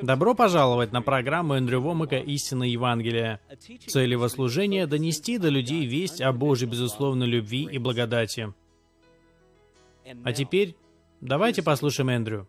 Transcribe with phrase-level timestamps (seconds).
[0.00, 3.40] Добро пожаловать на программу Эндрю Вомака «Истина Евангелия».
[3.86, 8.52] Цель его служения— донести до людей весть о Божьей безусловной любви и благодати.
[10.24, 10.76] А теперь
[11.20, 12.48] давайте послушаем Эндрю.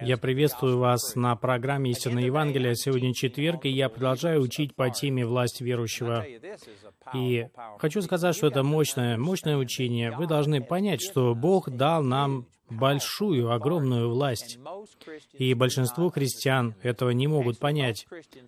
[0.00, 2.74] Я приветствую вас на программе «Истина Евангелия».
[2.74, 6.24] Сегодня четверг, и я продолжаю учить по теме «Власть верующего».
[7.14, 7.48] И
[7.78, 10.10] хочу сказать, что это мощное, мощное учение.
[10.10, 14.58] Вы должны понять, что Бог дал нам большую, огромную власть.
[15.32, 18.06] И большинство христиан этого не могут понять.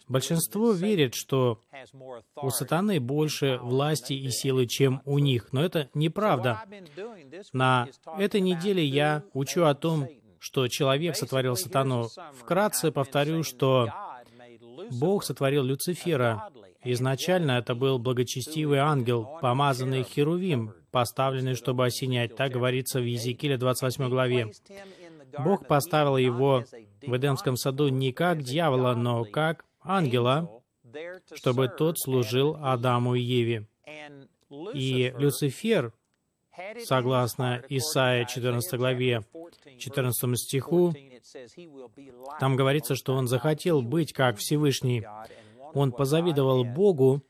[0.08, 1.60] Большинство верит, что
[2.36, 5.48] у сатаны больше власти и силы, чем у них.
[5.52, 6.62] Но это неправда.
[7.52, 7.88] На
[8.18, 12.08] этой неделе я учу о том, что человек сотворил сатану.
[12.34, 13.88] Вкратце повторю, что
[14.92, 16.50] Бог сотворил Люцифера.
[16.84, 22.36] Изначально это был благочестивый ангел, помазанный Херувим, поставленный, чтобы осенять.
[22.36, 24.50] Так говорится в Езекииле 28 главе.
[25.38, 26.64] Бог поставил его
[27.02, 30.50] в Эдемском саду не как дьявола, но как ангела,
[31.34, 33.66] чтобы тот служил Адаму и Еве.
[34.72, 35.92] И Люцифер,
[36.82, 39.22] согласно Исаия 14 главе,
[39.78, 40.94] 14 стиху,
[42.40, 45.04] там говорится, что он захотел быть как Всевышний.
[45.74, 47.22] Он позавидовал Богу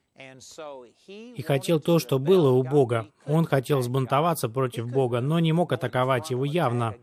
[1.06, 3.08] и хотел то, что было у Бога.
[3.26, 6.94] Он хотел сбунтоваться против Бога, но не мог атаковать его явно,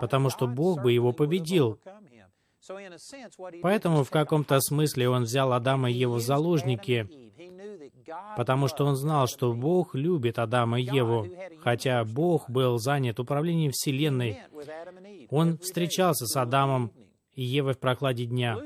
[0.00, 1.78] потому что Бог бы его победил.
[3.62, 7.08] Поэтому в каком-то смысле он взял Адама и Еву в заложники,
[8.36, 11.26] потому что он знал, что Бог любит Адама и Еву,
[11.60, 14.40] хотя Бог был занят управлением Вселенной.
[15.30, 16.92] Он встречался с Адамом
[17.40, 18.58] и Евой в прохладе дня.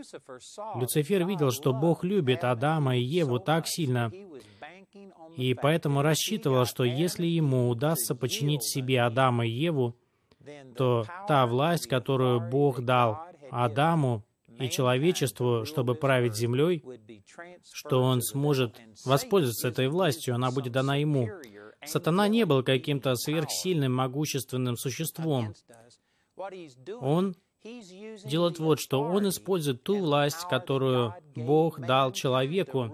[0.75, 4.11] Люцифер видел, что Бог любит Адама и Еву так сильно,
[5.37, 9.95] и поэтому рассчитывал, что если ему удастся починить себе Адама и Еву,
[10.77, 13.21] то та власть, которую Бог дал
[13.53, 14.25] Адаму
[14.59, 16.83] и человечеству, чтобы править землей,
[17.73, 21.29] что он сможет воспользоваться этой властью, она будет дана ему.
[21.85, 25.55] Сатана не был каким-то сверхсильным, могущественным существом.
[27.01, 27.37] Он
[28.25, 29.01] делает вот что.
[29.01, 32.93] Он использует ту власть, которую Бог дал человеку,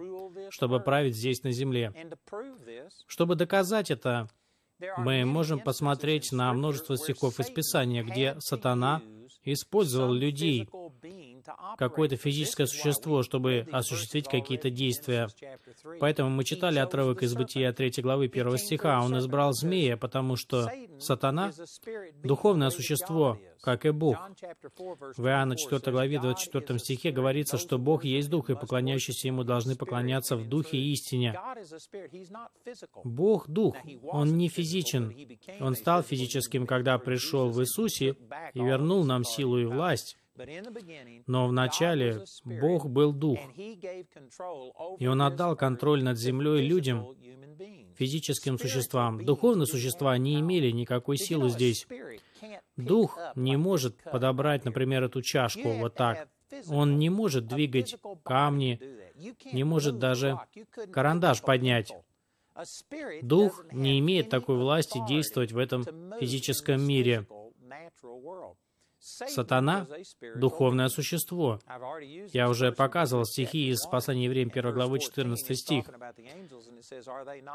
[0.50, 1.92] чтобы править здесь на земле.
[3.06, 4.28] Чтобы доказать это,
[4.96, 9.02] мы можем посмотреть на множество стихов из Писания, где сатана
[9.42, 10.68] использовал людей,
[11.76, 15.28] какое-то физическое существо, чтобы осуществить какие-то действия.
[15.98, 19.00] Поэтому мы читали отрывок из Бытия 3 главы 1 стиха.
[19.02, 21.52] Он избрал змея, потому что сатана—
[22.22, 24.16] духовное существо, как и Бог.
[25.16, 29.76] В Иоанна 4 главе 24 стихе говорится, что Бог есть Дух, и поклоняющиеся Ему должны
[29.76, 31.38] поклоняться в Духе и истине.
[33.04, 35.14] Бог— Дух, Он не физичен.
[35.60, 38.16] Он стал физическим, когда пришел в Иисусе
[38.54, 40.16] и вернул нам силу и власть.
[41.26, 47.14] Но вначале Бог был Дух, и Он отдал контроль над землей людям,
[47.96, 49.24] физическим существам.
[49.24, 51.86] Духовные существа не имели никакой силы здесь.
[52.76, 56.28] Дух не может подобрать, например, эту чашку вот так.
[56.68, 58.80] Он не может двигать камни,
[59.52, 60.38] не может даже
[60.92, 61.92] карандаш поднять.
[63.22, 65.84] Дух не имеет такой власти действовать в этом
[66.18, 67.26] физическом мире.
[69.00, 69.86] Сатана—
[70.36, 71.58] духовное существо.
[72.32, 75.86] Я уже показывал стихи из послания евреям 1 главы 14 стих.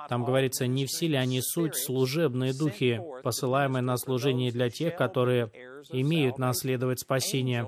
[0.09, 5.51] Там говорится, «Не все ли они суть служебные духи, посылаемые на служение для тех, которые
[5.89, 7.67] имеют наследовать спасение.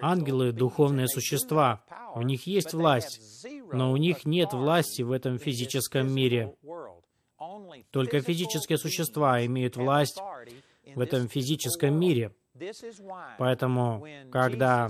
[0.00, 1.84] Ангелы— духовные существа.
[2.14, 6.54] У них есть власть, но у них нет власти в этом физическом мире.
[7.90, 10.18] Только физические существа имеют власть
[10.94, 12.32] в этом физическом мире.
[13.38, 14.88] Поэтому, когда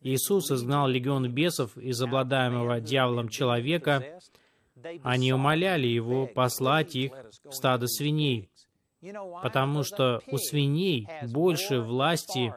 [0.00, 4.20] Иисус изгнал легион бесов из обладаемого дьяволом человека,
[5.02, 7.12] они умоляли его послать их
[7.44, 8.48] в стадо свиней,
[9.42, 12.52] потому что у свиней больше власти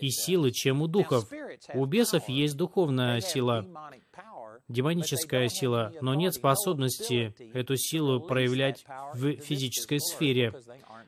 [0.00, 1.28] и силы, чем у духов.
[1.74, 3.66] У бесов есть духовная сила,
[4.68, 8.84] демоническая сила, но нет способности эту силу проявлять
[9.14, 10.54] в физической сфере,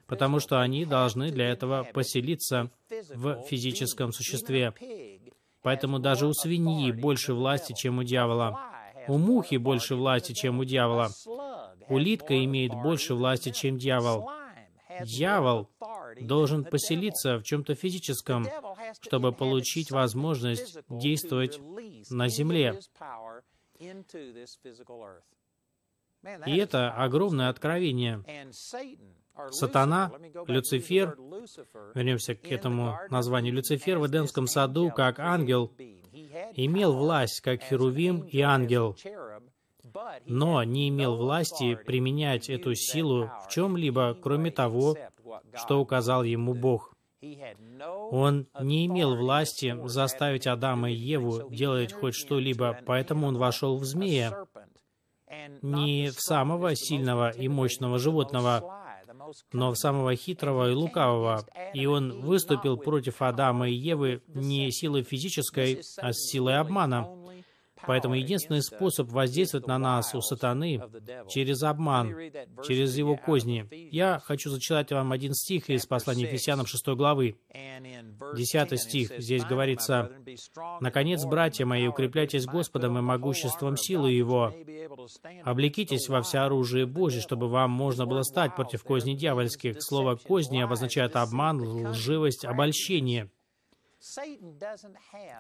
[0.07, 2.71] потому что они должны для этого поселиться
[3.15, 4.75] в физическом существе.
[5.63, 8.59] Поэтому даже у свиньи больше власти, чем у дьявола.
[9.09, 11.11] У мухи больше власти, чем у дьявола.
[11.89, 14.31] Улитка имеет больше власти, чем дьявол.
[15.05, 15.69] Дьявол
[16.21, 18.47] должен поселиться в чем-то физическом,
[19.01, 21.61] чтобы получить возможность действовать
[22.11, 22.81] на земле.
[26.47, 28.23] И это огромное откровение.
[29.51, 30.13] Сатана,
[30.47, 31.17] Люцифер,
[31.95, 35.73] вернемся к этому названию, Люцифер в Эдемском саду, как ангел,
[36.55, 38.97] имел власть, как херувим и ангел,
[40.27, 44.97] но не имел власти применять эту силу в чем-либо, кроме того,
[45.55, 46.95] что указал ему Бог.
[47.23, 53.85] Он не имел власти заставить Адама и Еву делать хоть что-либо, поэтому он вошел в
[53.85, 54.47] змея,
[55.63, 58.81] не в самого сильного и мощного животного,
[59.53, 61.47] но в самого хитрого и лукавого.
[61.75, 67.09] И он выступил против Адама и Евы не силой физической, а с силой обмана.
[67.87, 70.83] Поэтому единственный способ воздействовать на нас у сатаны
[71.29, 72.15] через обман,
[72.67, 73.67] через его козни.
[73.91, 77.37] Я хочу зачитать вам один стих из послания Ефесянам 6 главы.
[78.35, 79.13] Десятый стих.
[79.19, 80.11] Здесь говорится,
[80.81, 84.53] «Наконец, братья мои, укрепляйтесь Господом и могуществом силы Его.
[85.45, 89.83] Облекитесь во вся оружие Божье, чтобы вам можно было стать против козней дьявольских».
[89.83, 93.31] Слово «козни» обозначает обман, лживость, обольщение.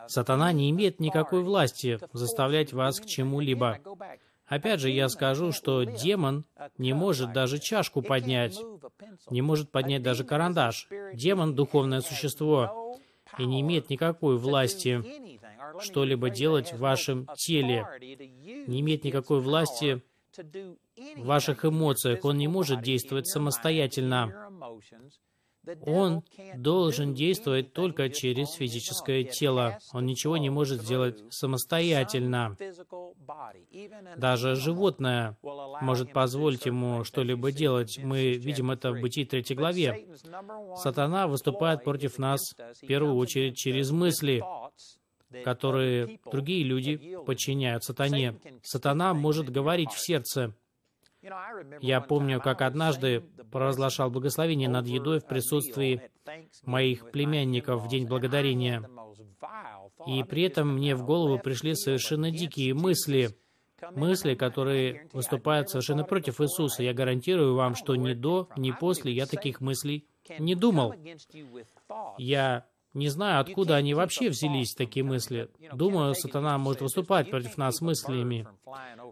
[0.07, 3.79] Сатана не имеет никакой власти заставлять вас к чему-либо.
[4.47, 6.45] Опять же, я скажу, что демон
[6.77, 8.61] не может даже чашку поднять,
[9.31, 10.89] не может поднять даже карандаш.
[11.15, 12.97] Демон— духовное существо
[13.39, 15.05] и не имеет никакой власти
[15.81, 17.87] что-либо делать в вашем теле,
[18.67, 20.03] не имеет никакой власти
[20.37, 22.25] в ваших эмоциях.
[22.25, 24.51] Он не может действовать самостоятельно.
[25.87, 26.23] Он
[26.57, 29.79] должен действовать только через физическое тело.
[29.93, 32.57] Он ничего не может сделать самостоятельно.
[34.17, 37.99] Даже животное может позволить ему что-либо делать.
[38.03, 40.07] Мы видим это в Бытии 3 главе.
[40.77, 42.41] Сатана выступает против нас
[42.81, 44.43] в первую очередь через мысли,
[45.45, 48.41] которые другие люди подчиняют сатане.
[48.63, 50.55] Сатана может говорить в сердце,
[51.81, 53.20] я помню, как однажды
[53.50, 56.11] провозглашал благословение над едой в присутствии
[56.64, 58.88] моих племянников в День Благодарения.
[60.06, 63.37] И при этом мне в голову пришли совершенно дикие мысли,
[63.93, 66.82] мысли, которые выступают совершенно против Иисуса.
[66.82, 70.06] Я гарантирую вам, что ни до, ни после я таких мыслей
[70.38, 70.94] не думал.
[72.19, 75.49] Я не знаю, откуда они вообще взялись, такие мысли.
[75.73, 78.49] Думаю, сатана может выступать против нас мыслями.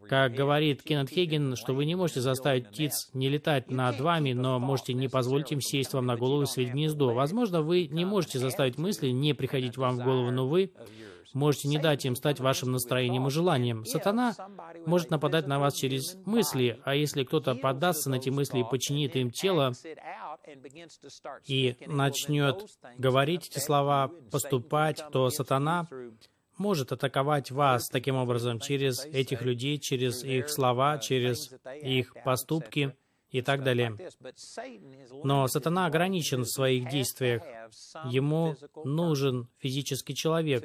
[0.08, 4.58] Как говорит Кеннет Хейген, что вы не можете заставить птиц не летать над вами, но
[4.58, 7.14] можете не позволить им сесть вам на голову и свить гнездо.
[7.14, 10.72] Возможно, вы не можете заставить мысли не приходить вам в голову, но вы
[11.34, 13.84] можете не дать им стать вашим настроением и желанием.
[13.84, 14.34] Сатана
[14.86, 19.14] может нападать на вас через мысли, а если кто-то поддастся на эти мысли и подчинит
[19.16, 19.72] им тело,
[21.46, 22.66] и начнет
[22.96, 25.88] говорить эти слова, поступать, то сатана
[26.56, 31.52] может атаковать вас таким образом через этих людей, через их слова, через
[31.82, 32.96] их поступки
[33.30, 33.96] и так далее.
[35.24, 37.42] Но сатана ограничен в своих действиях.
[38.06, 40.64] Ему нужен физический человек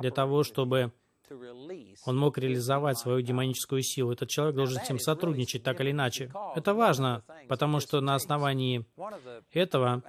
[0.00, 0.92] для того, чтобы
[2.04, 4.12] он мог реализовать свою демоническую силу.
[4.12, 6.32] Этот человек должен с ним сотрудничать так или иначе.
[6.54, 8.84] Это важно, потому что на основании
[9.52, 10.02] этого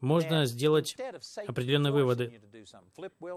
[0.00, 0.96] можно сделать
[1.46, 2.40] определенные выводы.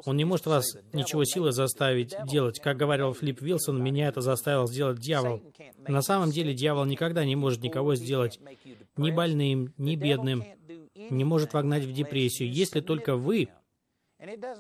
[0.06, 2.60] Он не может вас ничего силы заставить делать.
[2.60, 5.42] Как говорил Флип Вилсон, меня это заставил сделать дьявол.
[5.88, 8.40] На самом деле дьявол никогда не может никого сделать
[8.98, 10.44] ни больным, ни бедным,
[10.96, 13.50] не может вогнать в депрессию, если только вы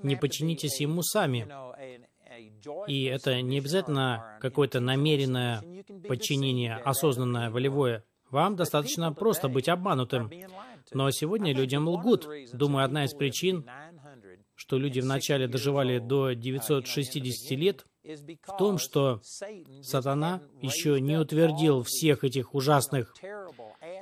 [0.04, 1.48] не подчинитесь ему сами.
[2.88, 5.64] И это не обязательно какое-то намеренное
[6.08, 8.04] подчинение, осознанное, волевое.
[8.30, 10.30] Вам достаточно просто быть обманутым.
[10.94, 12.28] Но сегодня людям лгут.
[12.54, 13.66] Думаю, одна из причин,
[14.56, 19.22] что люди вначале доживали до 960 лет, в том, что
[19.82, 23.14] сатана еще не утвердил всех этих ужасных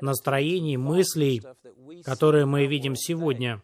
[0.01, 1.41] настроений, мыслей,
[2.03, 3.61] которые мы видим сегодня.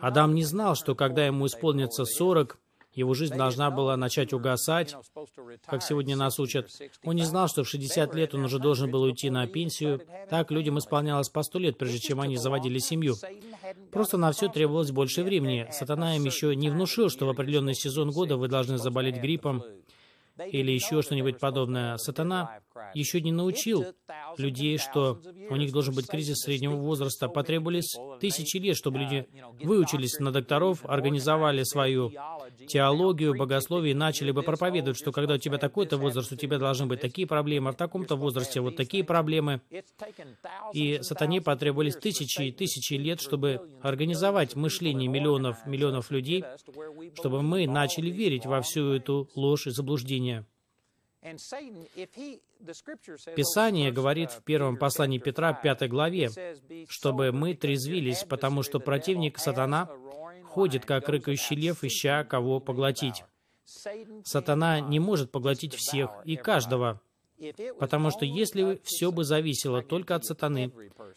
[0.00, 2.58] Адам не знал, что когда ему исполнится 40,
[2.92, 4.96] его жизнь должна была начать угасать,
[5.66, 6.68] как сегодня нас учат.
[7.04, 10.00] Он не знал, что в 60 лет он уже должен был уйти на пенсию.
[10.28, 13.14] Так людям исполнялось по 100 лет, прежде чем они заводили семью.
[13.92, 15.68] Просто на все требовалось больше времени.
[15.70, 19.62] Сатана им еще не внушил, что в определенный сезон года вы должны заболеть гриппом,
[20.46, 21.96] или еще что-нибудь подобное.
[21.98, 22.60] Сатана
[22.94, 23.84] еще не научил
[24.36, 27.28] людей, что у них должен быть кризис среднего возраста.
[27.28, 29.26] Потребовались тысячи лет, чтобы люди
[29.62, 32.12] выучились на докторов, организовали свою
[32.66, 36.86] теологию, богословие и начали бы проповедовать, что когда у тебя такой-то возраст, у тебя должны
[36.86, 39.60] быть такие проблемы, а в таком-то возрасте вот такие проблемы.
[40.72, 46.44] И сатане потребовались тысячи и тысячи лет, чтобы организовать мышление миллионов, миллионов людей,
[47.14, 50.44] чтобы мы начали верить во всю эту ложь и заблуждение.
[53.36, 56.30] Писание говорит в первом послании Петра, 5 главе,
[56.88, 59.90] чтобы мы трезвились, потому что противник сатана
[60.44, 63.24] ходит, как рыкающий лев, ища кого поглотить.
[64.24, 67.00] Сатана не может поглотить всех и каждого,
[67.78, 70.72] потому что если все бы зависело только от сатаны,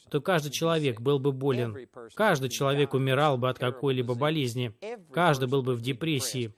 [0.09, 4.73] то каждый человек был бы болен, каждый человек умирал бы от какой-либо болезни,
[5.11, 6.53] каждый был бы в депрессии,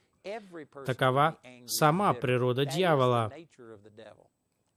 [0.86, 3.32] Такова сама природа дьявола.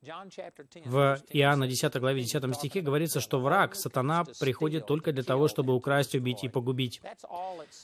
[0.00, 5.74] В Иоанна 10 главе 10 стихе говорится, что враг, сатана, приходит только для того, чтобы
[5.74, 7.00] украсть, убить и погубить.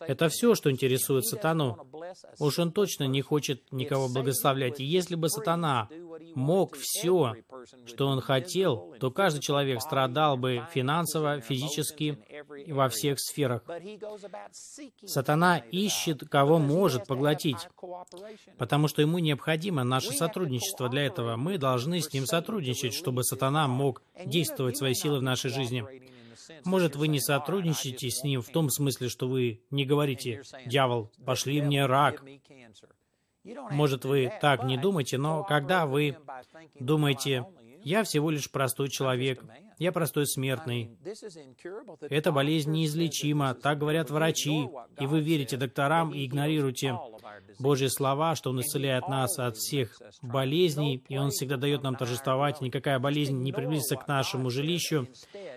[0.01, 1.77] Это все, что интересует сатану.
[2.39, 4.79] Уж он точно не хочет никого благословлять.
[4.79, 5.89] И если бы сатана
[6.37, 7.35] мог все,
[7.87, 12.19] что он хотел, то каждый человек страдал бы финансово, физически
[12.65, 13.63] и во всех сферах.
[15.05, 17.69] Сатана ищет, кого может поглотить,
[18.57, 21.37] потому что ему необходимо наше сотрудничество для этого.
[21.37, 25.85] Мы должны с ним сотрудничать, чтобы сатана мог действовать своей силой в нашей жизни.
[26.65, 31.63] Может, вы не сотрудничаете с ним в том смысле, что вы не говорите, «Дьявол, пошли
[31.63, 32.23] мне рак».
[33.71, 36.17] Может, вы так не думаете, но когда вы
[36.81, 37.45] думаете,
[37.85, 39.43] «Я всего лишь простой человек,
[39.79, 40.91] я простой смертный.
[42.09, 44.69] Эта болезнь неизлечима, так говорят врачи,
[45.01, 46.97] и вы верите докторам и игнорируете
[47.59, 52.61] Божьи слова, что Он исцеляет нас от всех болезней, и Он всегда дает нам торжествовать,
[52.61, 55.09] никакая болезнь не приблизится к нашему жилищу.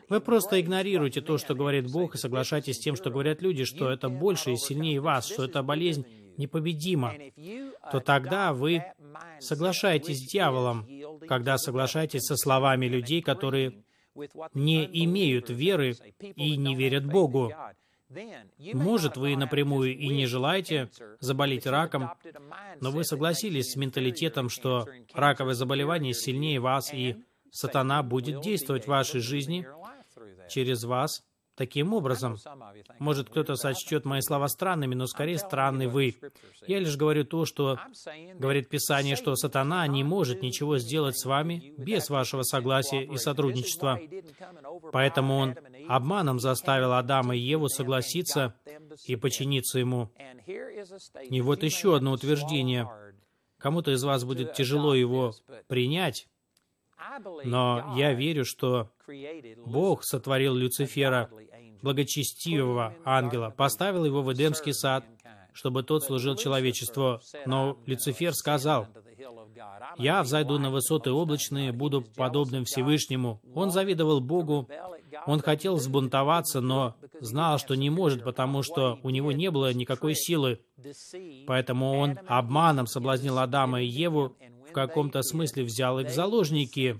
[0.09, 3.91] Вы просто игнорируете то, что говорит Бог, и соглашаетесь с тем, что говорят люди, что
[3.91, 6.05] это больше и сильнее вас, что эта болезнь
[6.37, 7.13] непобедима,
[7.91, 8.83] то тогда вы
[9.39, 10.87] соглашаетесь с дьяволом,
[11.27, 13.83] когда соглашаетесь со словами людей, которые
[14.53, 17.51] не имеют веры и не верят Богу.
[18.73, 20.89] Может, вы напрямую и не желаете
[21.19, 22.11] заболеть раком,
[22.79, 27.17] но вы согласились с менталитетом, что раковое заболевание сильнее вас, и
[27.51, 29.67] сатана будет действовать в вашей жизни
[30.49, 31.23] через вас
[31.57, 32.37] Таким образом,
[32.99, 36.15] может кто-то сочтет мои слова странными, но скорее странны вы.
[36.67, 37.79] Я лишь говорю то, что
[38.35, 43.99] говорит Писание, что сатана не может ничего сделать с вами без вашего согласия и сотрудничества.
[44.91, 45.55] Поэтому он
[45.89, 48.53] обманом заставил Адама и Еву согласиться
[49.05, 50.11] и подчиниться ему.
[51.27, 52.87] И вот еще одно утверждение.
[53.57, 55.33] Кому-то из вас будет тяжело его
[55.67, 56.27] принять,
[57.45, 58.91] но я верю, что
[59.65, 61.29] Бог сотворил Люцифера,
[61.87, 65.05] благочестивого ангела, поставил его в Эдемский сад,
[65.53, 67.21] чтобы тот служил человечеству.
[67.45, 68.87] Но Люцифер сказал,
[69.97, 73.39] «Я взойду на высоты облачные, буду подобным Всевышнему».
[73.55, 74.67] Он завидовал Богу,
[75.25, 80.13] он хотел взбунтоваться, но знал, что не может, потому что у него не было никакой
[80.13, 80.59] силы.
[81.47, 84.35] Поэтому он обманом соблазнил Адама и Еву,
[84.69, 86.99] в каком-то смысле взял их в заложники.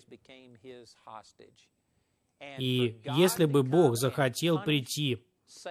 [2.60, 5.24] И если бы Бог захотел прийти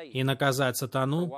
[0.03, 1.33] и наказать сатану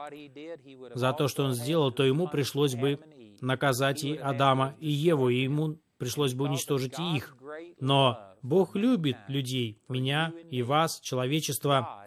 [0.94, 3.00] за то, что он сделал, то ему пришлось бы
[3.40, 7.36] наказать и Адама, и Еву, и ему пришлось бы уничтожить и их.
[7.80, 12.06] Но Бог любит людей, меня и вас, человечество,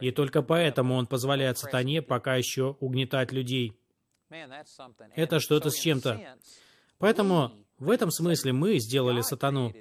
[0.00, 3.74] и только поэтому Он позволяет сатане пока еще угнетать людей.
[5.16, 6.36] Это что-то с чем-то.
[6.98, 9.72] Поэтому в этом смысле мы сделали сатану.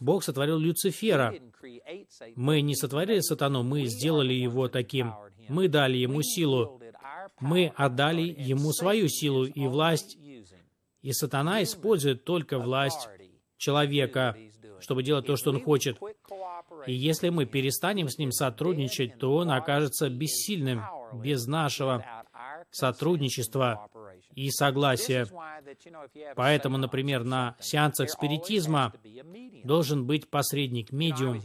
[0.00, 1.34] Бог сотворил Люцифера.
[2.36, 5.14] Мы не сотворили сатану, мы сделали его таким.
[5.48, 6.80] Мы дали ему силу.
[7.40, 10.18] Мы отдали ему свою силу и власть.
[11.00, 13.08] И сатана использует только власть
[13.56, 14.36] человека,
[14.80, 15.98] чтобы делать то, что он хочет.
[16.86, 20.82] И если мы перестанем с ним сотрудничать, то он окажется бессильным
[21.14, 22.04] без нашего
[22.70, 23.88] сотрудничества
[24.38, 25.26] и согласия.
[26.36, 28.92] Поэтому, например, на сеансах спиритизма
[29.64, 31.42] должен быть посредник, медиум.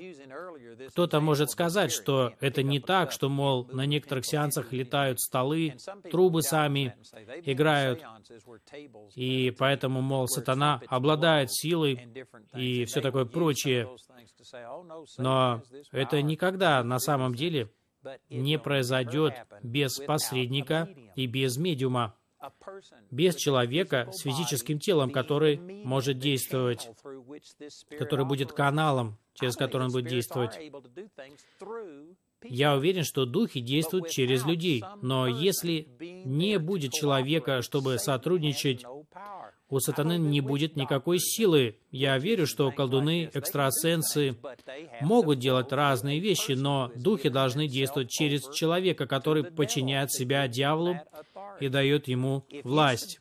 [0.90, 5.76] Кто-то может сказать, что это не так, что, мол, на некоторых сеансах летают столы,
[6.12, 6.96] трубы сами
[7.44, 8.04] играют,
[9.16, 12.08] и поэтому, мол, сатана обладает силой
[12.56, 13.90] и все такое прочее.
[15.18, 17.72] Но это никогда на самом деле
[18.30, 19.34] не произойдет
[19.64, 22.16] без посредника и без медиума
[23.12, 26.90] без человека с физическим телом, который может действовать,
[27.98, 30.60] который будет каналом, через который он будет действовать.
[32.46, 35.88] Я уверен, что духи действуют через людей, но если
[36.26, 38.84] не будет человека, чтобы сотрудничать,
[39.70, 41.78] у сатаны не будет никакой силы.
[41.90, 44.38] Я верю, что колдуны, экстрасенсы
[45.02, 51.00] могут делать разные вещи, но духи должны действовать через человека, который подчиняет себя дьяволу
[51.60, 53.20] и дает ему власть.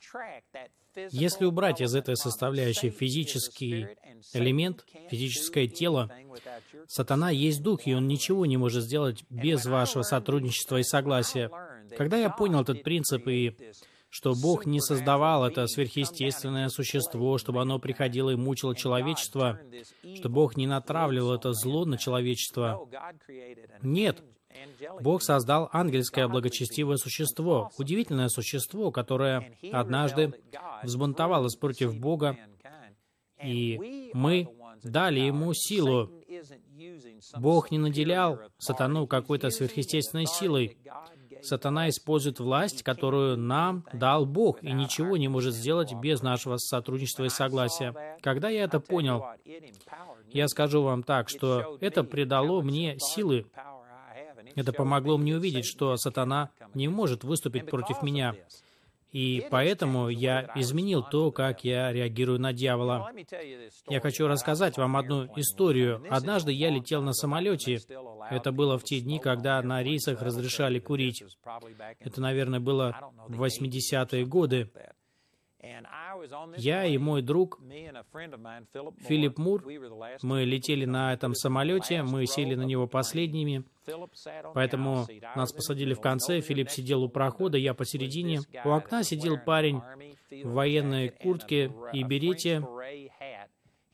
[1.10, 3.88] Если убрать из этой составляющей физический
[4.34, 6.10] элемент, физическое тело,
[6.86, 11.50] сатана есть дух, и он ничего не может сделать без вашего сотрудничества и согласия.
[11.96, 13.56] Когда я понял этот принцип и
[14.12, 19.58] что Бог не создавал это сверхъестественное существо, чтобы оно приходило и мучило человечество,
[20.14, 22.86] что Бог не натравливал это зло на человечество.
[23.80, 24.22] Нет,
[25.00, 30.34] Бог создал ангельское благочестивое существо, удивительное существо, которое однажды
[30.82, 32.36] взбунтовалось против Бога,
[33.42, 34.48] и мы
[34.82, 36.10] дали ему силу.
[37.36, 40.76] Бог не наделял сатану какой-то сверхъестественной силой.
[41.42, 47.24] Сатана использует власть, которую нам дал Бог, и ничего не может сделать без нашего сотрудничества
[47.24, 48.16] и согласия.
[48.22, 49.24] Когда я это понял,
[50.28, 53.46] я скажу вам так, что это придало мне силы.
[54.54, 58.34] Это помогло мне увидеть, что сатана не может выступить против меня.
[59.12, 63.10] И поэтому я изменил то, как я реагирую на дьявола.
[63.88, 66.02] Я хочу рассказать вам одну историю.
[66.08, 67.78] Однажды я летел на самолете.
[68.30, 71.22] Это было в те дни, когда на рейсах разрешали курить.
[72.00, 74.70] Это, наверное, было в 80-е годы.
[76.56, 77.60] Я и мой друг
[79.08, 79.64] Филипп Мур,
[80.22, 83.64] мы летели на этом самолете, мы сели на него последними,
[84.54, 88.40] поэтому нас посадили в конце, Филипп сидел у прохода, я посередине.
[88.64, 89.80] У окна сидел парень
[90.30, 92.66] в военной куртке и берете,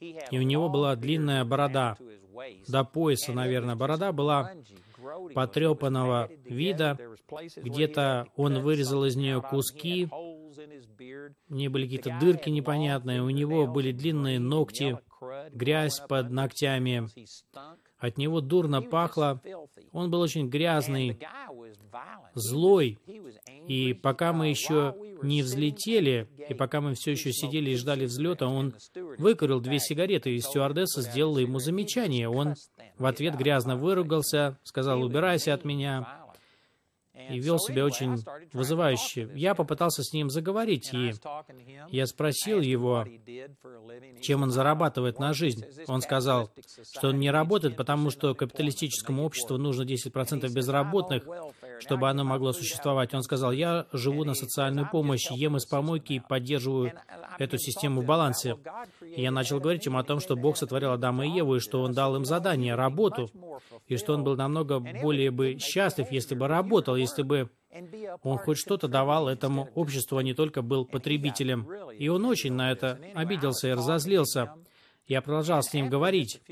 [0.01, 1.97] и у него была длинная борода,
[2.67, 3.77] до пояса, наверное.
[3.77, 4.53] Борода была
[5.35, 6.99] потрепанного вида,
[7.57, 10.09] где-то он вырезал из нее куски,
[11.49, 14.99] у нее были какие-то дырки непонятные, у него были длинные ногти,
[15.53, 17.09] грязь под ногтями.
[17.99, 19.41] От него дурно пахло.
[19.93, 21.19] Он был очень грязный,
[22.35, 22.99] злой.
[23.67, 28.47] И пока мы еще не взлетели, и пока мы все еще сидели и ждали взлета,
[28.47, 28.75] он
[29.19, 32.29] выкурил две сигареты, и стюардесса сделала ему замечание.
[32.29, 32.55] Он
[32.99, 36.28] в ответ грязно выругался, сказал «убирайся от меня»
[37.31, 39.31] и вел себя очень вызывающе.
[39.35, 41.13] Я попытался с ним заговорить, и
[41.91, 43.07] я спросил его,
[44.21, 45.65] чем он зарабатывает на жизнь.
[45.87, 46.51] Он сказал,
[46.93, 51.25] что он не работает, потому что капиталистическому обществу нужно 10% безработных,
[51.81, 53.15] чтобы оно могло существовать.
[53.15, 56.93] Он сказал, я живу на социальную помощь, ем из помойки и поддерживаю
[57.39, 58.57] эту систему в балансе.
[59.03, 61.83] И я начал говорить ему о том, что Бог сотворил Адама и Еву, и что
[61.83, 63.31] Он дал им задание, работу,
[63.87, 67.51] и что он был намного более бы счастлив, если бы работал, если бы
[68.23, 71.69] он хоть что-то давал этому обществу, а не только был потребителем.
[71.99, 74.55] И он очень на это обиделся и разозлился.
[75.09, 76.43] Я продолжал с ним говорить.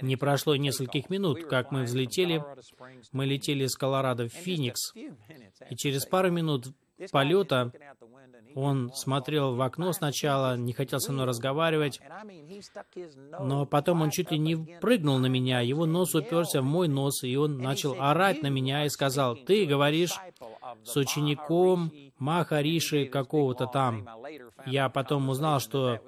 [0.00, 2.42] Не прошло нескольких минут, как мы взлетели.
[3.12, 4.94] Мы летели из Колорадо в Феникс.
[5.70, 6.68] И через пару минут
[7.12, 7.70] полета
[8.54, 12.00] он смотрел в окно сначала, не хотел со мной разговаривать,
[13.40, 17.24] но потом он чуть ли не прыгнул на меня, его нос уперся в мой нос,
[17.24, 20.14] и он начал орать на меня и сказал, «Ты говоришь
[20.84, 24.08] с учеником Махариши какого-то там».
[24.66, 26.00] Я потом узнал, что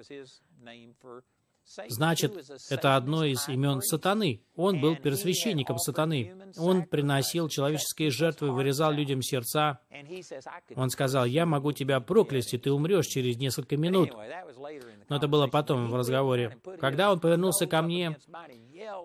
[1.88, 2.32] Значит,
[2.70, 4.40] это одно из имен сатаны.
[4.54, 6.32] Он был первосвященником сатаны.
[6.58, 9.80] Он приносил человеческие жертвы, вырезал людям сердца.
[10.76, 14.12] Он сказал, я могу тебя проклясть, и ты умрешь через несколько минут.
[15.08, 16.56] Но это было потом в разговоре.
[16.78, 18.16] Когда он повернулся ко мне,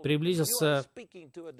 [0.04, 0.86] приблизился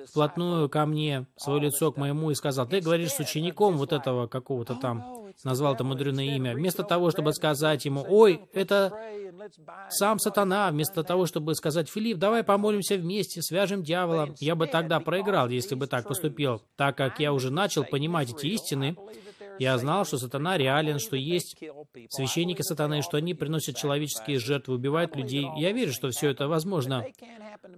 [0.07, 4.27] вплотную ко мне, свое лицо к моему, и сказал, «Ты говоришь с учеником вот этого
[4.27, 6.53] какого-то там», назвал это мудреное имя.
[6.53, 8.93] Вместо того, чтобы сказать ему, «Ой, это
[9.89, 14.99] сам сатана», вместо того, чтобы сказать, «Филипп, давай помолимся вместе, свяжем дьявола», я бы тогда
[14.99, 18.95] проиграл, если бы так поступил, так как я уже начал понимать эти истины,
[19.59, 21.57] я знал, что сатана реален, что есть
[22.09, 25.47] священники сатаны, что они приносят человеческие жертвы, убивают людей.
[25.57, 27.05] Я верю, что все это возможно.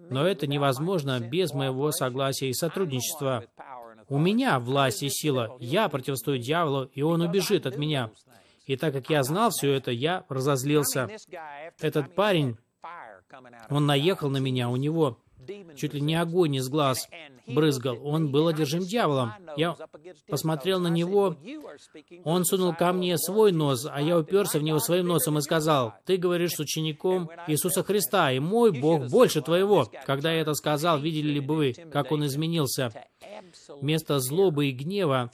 [0.10, 3.46] Но это невозможно без моего согласия и сотрудничества.
[4.10, 5.56] У меня власть и сила.
[5.60, 8.12] Я противостою дьяволу, и он убежит от меня.
[8.66, 11.10] И так как я знал все это, я разозлился.
[11.80, 12.58] Этот парень,
[13.70, 15.18] он наехал на меня, у него
[15.76, 17.08] чуть ли не огонь из глаз
[17.48, 17.98] брызгал.
[18.04, 19.34] Он был одержим дьяволом.
[19.58, 19.76] Я
[20.28, 21.36] посмотрел на него,
[22.24, 25.94] он сунул ко мне свой нос, а я уперся в него своим носом и сказал,
[26.06, 29.90] «Ты говоришь с учеником Иисуса Христа, и мой Бог больше твоего».
[30.06, 32.92] Когда я это сказал, видели ли бы вы, как он изменился?
[33.82, 35.32] Вместо злобы и гнева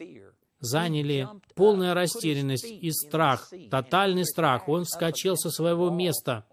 [0.60, 4.68] заняли полная растерянность и страх, тотальный страх.
[4.68, 6.46] Он вскочил со своего места,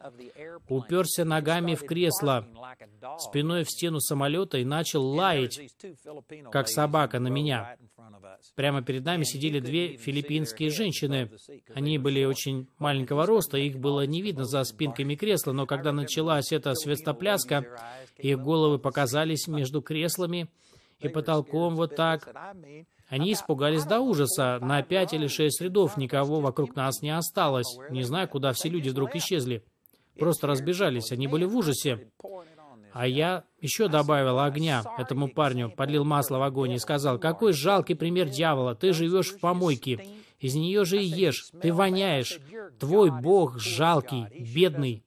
[0.68, 2.46] уперся ногами в кресло,
[3.18, 5.60] спиной в стену самолета и начал лаять,
[6.50, 7.76] как собака на меня.
[8.54, 11.30] Прямо перед нами сидели две филиппинские женщины.
[11.74, 16.52] Они были очень маленького роста, их было не видно за спинками кресла, но когда началась
[16.52, 17.64] эта светопляска,
[18.16, 20.48] их головы показались между креслами
[21.00, 22.28] и потолком вот так.
[23.08, 24.58] Они испугались до ужаса.
[24.60, 27.78] На пять или шесть рядов никого вокруг нас не осталось.
[27.90, 29.62] Не знаю, куда все люди вдруг исчезли.
[30.18, 31.12] Просто разбежались.
[31.12, 32.08] Они были в ужасе.
[32.92, 37.94] А я еще добавил огня этому парню, подлил масло в огонь и сказал, «Какой жалкий
[37.94, 38.74] пример дьявола!
[38.74, 40.02] Ты живешь в помойке,
[40.40, 42.38] из нее же и ешь, ты воняешь.
[42.78, 45.02] Твой Бог жалкий, бедный,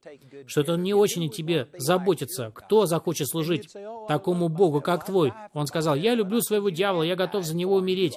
[0.46, 2.52] что-то он не очень о тебе заботится.
[2.54, 3.72] Кто захочет служить
[4.06, 8.16] такому Богу, как твой?» Он сказал, «Я люблю своего дьявола, я готов за него умереть».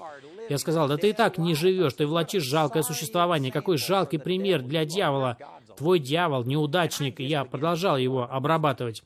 [0.50, 3.52] Я сказал, да ты и так не живешь, ты влачишь жалкое существование.
[3.52, 5.38] Какой жалкий пример для дьявола.
[5.78, 9.04] Твой дьявол, неудачник, и я продолжал его обрабатывать.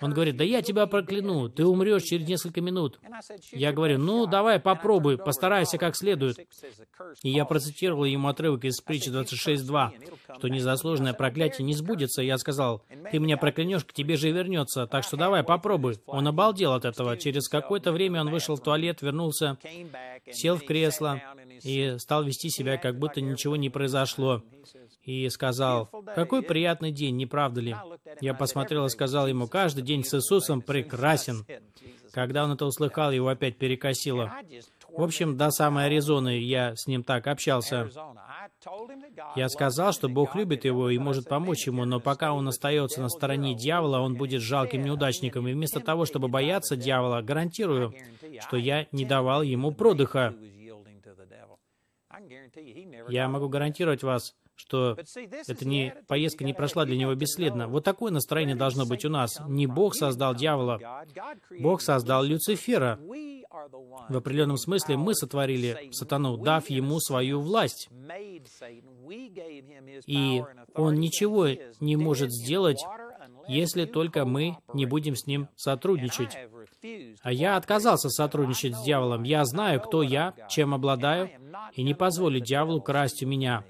[0.00, 2.98] Он говорит, да я тебя прокляну, ты умрешь через несколько минут.
[3.52, 6.38] Я говорю, ну, давай попробуй, постарайся как следует.
[7.22, 12.22] И я процитировал ему отрывок из притчи 26.2, что незаслуженное проклятие не сбудется.
[12.22, 15.98] Я сказал, ты меня проклянешь, к тебе же и вернется, так что давай попробуй.
[16.06, 17.16] Он обалдел от этого.
[17.16, 19.58] Через какое-то время он вышел в туалет, вернулся,
[20.30, 21.20] сел в кресло
[21.62, 24.42] и стал вести себя, как будто ничего не произошло
[25.06, 27.76] и сказал, «Какой приятный день, не правда ли?»
[28.20, 31.46] Я посмотрел и сказал ему, «Каждый день с Иисусом прекрасен».
[32.12, 34.32] Когда он это услыхал, его опять перекосило.
[34.90, 37.88] В общем, до самой Аризоны я с ним так общался.
[39.36, 43.08] Я сказал, что Бог любит его и может помочь ему, но пока он остается на
[43.08, 45.46] стороне дьявола, он будет жалким неудачником.
[45.46, 47.94] И вместо того, чтобы бояться дьявола, гарантирую,
[48.40, 50.34] что я не давал ему продыха.
[53.08, 54.96] Я могу гарантировать вас, что
[55.46, 57.68] эта не, поездка не прошла для него бесследно.
[57.68, 59.40] Вот такое настроение должно быть у нас.
[59.46, 61.04] Не Бог создал дьявола,
[61.60, 62.98] Бог создал Люцифера.
[64.08, 67.88] В определенном смысле мы сотворили сатану, дав ему свою власть.
[70.06, 71.48] И он ничего
[71.80, 72.84] не может сделать,
[73.48, 76.36] если только мы не будем с ним сотрудничать.
[77.22, 79.22] А я отказался сотрудничать с дьяволом.
[79.22, 81.30] Я знаю, кто я, чем обладаю,
[81.72, 83.64] и не позволю дьяволу красть у меня.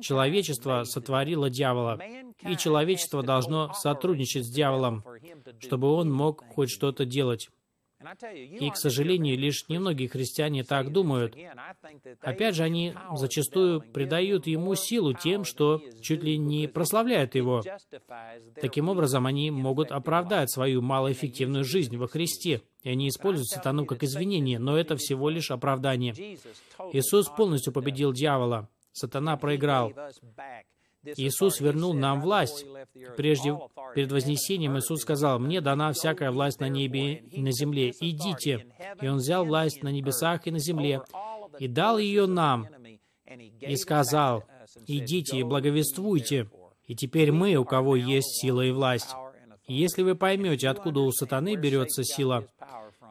[0.00, 2.00] Человечество сотворило дьявола,
[2.42, 5.04] и человечество должно сотрудничать с дьяволом,
[5.60, 7.48] чтобы он мог хоть что-то делать.
[8.34, 11.36] И, к сожалению, лишь немногие христиане так думают.
[12.20, 17.62] Опять же, они зачастую придают ему силу тем, что чуть ли не прославляют его.
[18.60, 24.02] Таким образом, они могут оправдать свою малоэффективную жизнь во Христе, и они используют сатану как
[24.02, 26.12] извинение, но это всего лишь оправдание.
[26.92, 28.68] Иисус полностью победил дьявола.
[28.94, 29.92] Сатана проиграл.
[31.16, 32.64] Иисус вернул нам власть.
[33.16, 33.58] Прежде,
[33.94, 37.92] перед Вознесением Иисус сказал, «Мне дана всякая власть на небе и на земле.
[38.00, 38.66] Идите».
[39.02, 41.02] И Он взял власть на небесах и на земле,
[41.58, 42.68] и дал ее нам,
[43.60, 44.44] и сказал,
[44.86, 46.48] «Идите и благовествуйте».
[46.86, 49.14] И теперь мы, у кого есть сила и власть.
[49.66, 52.46] И если вы поймете, откуда у сатаны берется сила,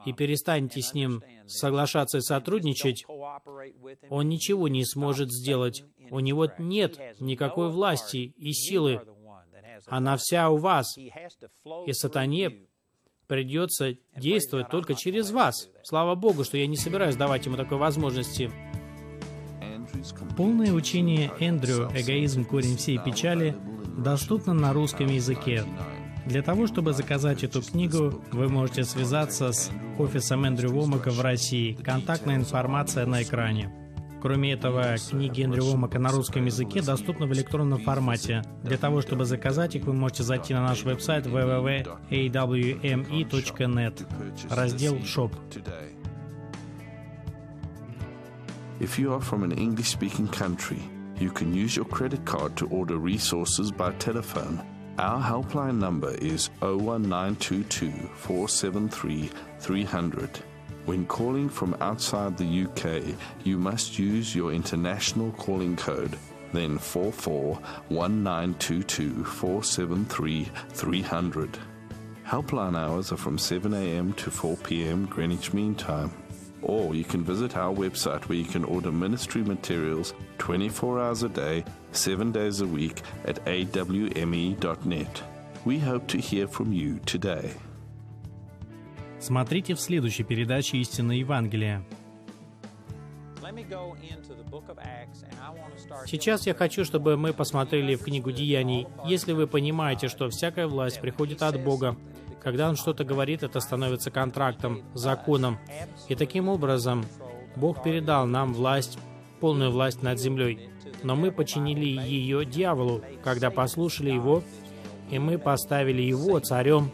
[0.05, 3.05] и перестанете с ним соглашаться и сотрудничать,
[4.09, 5.83] он ничего не сможет сделать.
[6.11, 9.01] У него нет никакой власти и силы.
[9.87, 10.97] Она вся у вас.
[10.97, 12.67] И сатане
[13.27, 15.69] придется действовать только через вас.
[15.83, 18.51] Слава Богу, что я не собираюсь давать ему такой возможности.
[20.37, 22.45] Полное учение Эндрю «Эгоизм.
[22.45, 23.55] Корень всей печали»
[23.97, 25.63] доступно на русском языке.
[26.25, 31.73] Для того, чтобы заказать эту книгу, вы можете связаться с офисом Эндрю Вомака в России.
[31.83, 33.69] Контактная информация на экране.
[34.21, 38.41] Кроме этого, книги Эндрю Вомака на русском языке доступны в электронном формате.
[38.63, 42.05] Для того, чтобы заказать их, вы можете зайти на наш веб-сайт www.awme.net,
[44.49, 45.31] раздел «Shop».
[48.79, 50.79] If you are from an English-speaking country,
[51.19, 54.61] you can use your credit card to order resources by telephone–
[54.99, 60.43] Our helpline number is 01922 473 300.
[60.85, 63.01] When calling from outside the UK,
[63.43, 66.15] you must use your international calling code,
[66.51, 71.57] then 441922 473 300.
[72.27, 76.11] Helpline hours are from 7am to 4pm Greenwich Mean Time
[76.65, 81.29] or you can visit our website where you can order ministry materials 24 hours a
[81.29, 85.23] day, 7 days a week at awme.net.
[85.65, 87.51] We hope to hear from you today.
[89.19, 91.85] Смотрите в следующей передаче «Истинное Евангелие».
[96.05, 98.87] Сейчас я хочу, чтобы мы посмотрели в книгу Деяний.
[99.05, 101.95] Если вы понимаете, что всякая власть приходит от Бога,
[102.43, 105.59] Когда Он что-то говорит, это становится контрактом, законом.
[106.09, 107.05] И таким образом
[107.55, 108.97] Бог передал нам власть,
[109.39, 110.69] полную власть над землей.
[111.03, 114.43] Но мы починили ее дьяволу, когда послушали его,
[115.09, 116.91] и мы поставили его царем,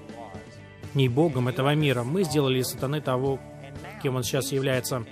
[0.94, 2.04] не Богом этого мира.
[2.04, 3.40] Мы сделали сатаны того,
[4.02, 5.06] кем он сейчас является.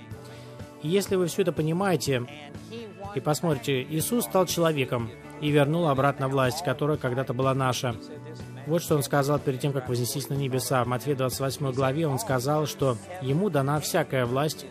[0.82, 2.26] И если вы все это понимаете
[3.14, 7.96] и посмотрите, Иисус стал человеком и вернул обратно власть, которая когда-то была наша.
[8.68, 10.84] Вот что он сказал перед тем, как вознестись на небеса.
[10.84, 14.66] В Матфея 28 главе он сказал, что ему дана всякая власть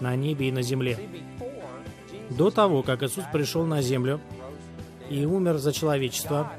[0.00, 0.98] на небе и на земле.
[2.30, 4.22] До того, как Иисус пришел на землю
[5.10, 6.50] и умер за человечество,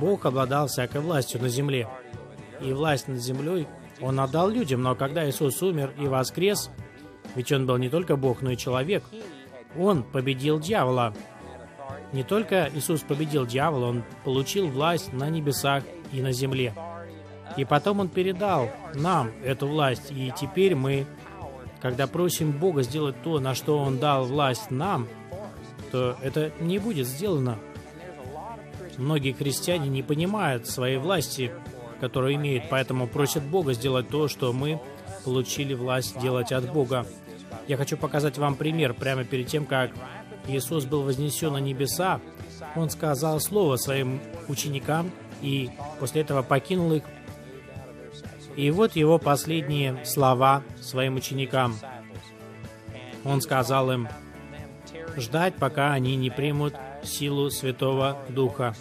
[0.00, 1.86] Бог обладал всякой властью на земле.
[2.62, 3.68] И власть над землей
[4.00, 6.70] Он отдал людям, но когда Иисус умер и воскрес,
[7.34, 9.04] ведь Он был не только Бог, но и человек,
[9.76, 11.12] Он победил дьявола.
[12.14, 16.74] Не только Иисус победил дьявола, Он получил власть на небесах и на земле.
[17.56, 21.06] И потом Он передал нам эту власть, и теперь мы
[21.80, 25.06] когда просим Бога сделать то, на что Он дал власть нам,
[25.90, 27.58] то это не будет сделано.
[28.96, 31.52] Многие христиане не понимают своей власти,
[32.00, 34.80] которую имеют, поэтому просят Бога сделать то, что мы
[35.24, 37.06] получили власть делать от Бога.
[37.68, 38.94] Я хочу показать вам пример.
[38.94, 39.92] Прямо перед тем, как
[40.48, 42.20] Иисус был вознесен на небеса,
[42.74, 45.70] Он сказал слово своим ученикам, и
[46.00, 47.02] после этого покинул их
[48.58, 51.76] и вот его последние слова своим ученикам.
[53.24, 54.08] Он сказал им,
[55.16, 56.74] ждать, пока они не примут
[57.04, 58.74] силу Святого Духа.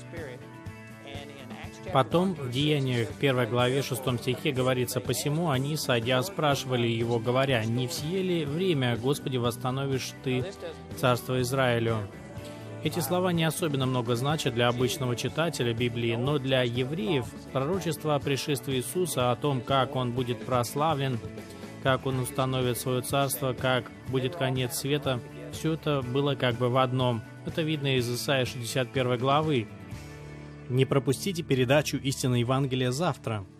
[1.93, 7.87] Потом в Деяниях 1 главе 6 стихе говорится, «Посему они, садя, спрашивали его, говоря, «Не
[7.87, 10.43] все ли время, Господи, восстановишь Ты
[10.97, 11.99] Царство Израилю?»
[12.83, 18.19] Эти слова не особенно много значат для обычного читателя Библии, но для евреев пророчество о
[18.19, 21.19] пришествии Иисуса, о том, как Он будет прославлен,
[21.83, 25.19] как Он установит свое царство, как будет конец света,
[25.51, 27.21] все это было как бы в одном.
[27.45, 29.67] Это видно из Исаия 61 главы.
[30.69, 33.43] Не пропустите передачу «Истина Евангелия» завтра–